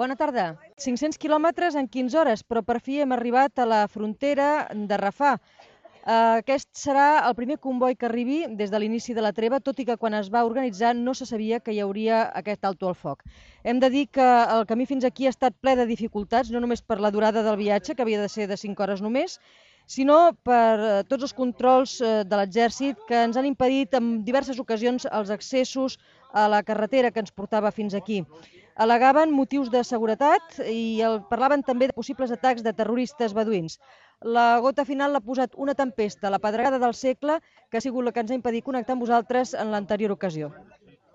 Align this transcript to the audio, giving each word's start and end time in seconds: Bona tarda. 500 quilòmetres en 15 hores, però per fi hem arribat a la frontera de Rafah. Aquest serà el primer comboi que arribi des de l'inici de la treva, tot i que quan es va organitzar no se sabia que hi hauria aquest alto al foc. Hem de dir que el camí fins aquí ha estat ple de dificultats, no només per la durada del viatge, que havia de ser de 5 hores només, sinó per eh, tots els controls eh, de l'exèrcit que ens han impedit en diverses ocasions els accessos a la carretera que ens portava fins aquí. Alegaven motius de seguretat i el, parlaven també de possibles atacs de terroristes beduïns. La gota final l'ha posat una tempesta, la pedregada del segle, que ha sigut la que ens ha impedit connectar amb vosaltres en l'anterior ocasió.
Bona 0.00 0.16
tarda. 0.18 0.44
500 0.82 1.20
quilòmetres 1.22 1.76
en 1.78 1.86
15 1.86 2.16
hores, 2.18 2.40
però 2.42 2.64
per 2.66 2.80
fi 2.82 2.96
hem 3.02 3.12
arribat 3.14 3.60
a 3.62 3.66
la 3.72 3.84
frontera 3.86 4.46
de 4.74 4.96
Rafah. 4.98 5.36
Aquest 6.14 6.66
serà 6.80 7.04
el 7.28 7.36
primer 7.38 7.56
comboi 7.62 7.94
que 7.94 8.08
arribi 8.08 8.40
des 8.58 8.72
de 8.72 8.80
l'inici 8.82 9.14
de 9.14 9.22
la 9.22 9.30
treva, 9.36 9.60
tot 9.62 9.78
i 9.78 9.86
que 9.86 9.96
quan 9.96 10.16
es 10.18 10.32
va 10.34 10.42
organitzar 10.48 10.90
no 10.98 11.14
se 11.14 11.28
sabia 11.30 11.60
que 11.62 11.70
hi 11.76 11.78
hauria 11.84 12.24
aquest 12.42 12.66
alto 12.66 12.90
al 12.90 12.98
foc. 12.98 13.22
Hem 13.62 13.78
de 13.84 13.92
dir 13.94 14.08
que 14.18 14.26
el 14.56 14.66
camí 14.66 14.88
fins 14.90 15.06
aquí 15.06 15.28
ha 15.30 15.34
estat 15.36 15.54
ple 15.62 15.76
de 15.78 15.86
dificultats, 15.86 16.50
no 16.50 16.64
només 16.64 16.82
per 16.82 16.98
la 16.98 17.14
durada 17.14 17.46
del 17.46 17.60
viatge, 17.62 17.94
que 17.94 18.02
havia 18.02 18.20
de 18.20 18.28
ser 18.28 18.48
de 18.50 18.58
5 18.58 18.82
hores 18.82 19.04
només, 19.04 19.38
sinó 19.86 20.32
per 20.46 20.80
eh, 20.80 20.90
tots 21.08 21.28
els 21.28 21.34
controls 21.36 22.00
eh, 22.00 22.24
de 22.24 22.40
l'exèrcit 22.40 22.98
que 23.08 23.22
ens 23.28 23.36
han 23.36 23.48
impedit 23.48 23.94
en 23.98 24.24
diverses 24.24 24.58
ocasions 24.60 25.06
els 25.10 25.30
accessos 25.30 25.98
a 26.32 26.48
la 26.48 26.62
carretera 26.62 27.10
que 27.10 27.20
ens 27.22 27.32
portava 27.32 27.70
fins 27.70 27.94
aquí. 27.94 28.24
Alegaven 28.74 29.30
motius 29.30 29.70
de 29.70 29.84
seguretat 29.86 30.58
i 30.66 31.00
el, 31.06 31.20
parlaven 31.30 31.62
també 31.62 31.86
de 31.86 31.94
possibles 31.94 32.32
atacs 32.34 32.64
de 32.66 32.72
terroristes 32.74 33.36
beduïns. 33.36 33.78
La 34.24 34.58
gota 34.64 34.86
final 34.88 35.12
l'ha 35.14 35.22
posat 35.22 35.54
una 35.54 35.76
tempesta, 35.78 36.30
la 36.30 36.40
pedregada 36.42 36.80
del 36.82 36.94
segle, 36.98 37.38
que 37.70 37.78
ha 37.78 37.84
sigut 37.84 38.04
la 38.04 38.12
que 38.12 38.24
ens 38.24 38.32
ha 38.32 38.40
impedit 38.40 38.64
connectar 38.66 38.96
amb 38.96 39.06
vosaltres 39.06 39.54
en 39.54 39.70
l'anterior 39.70 40.16
ocasió. 40.16 40.50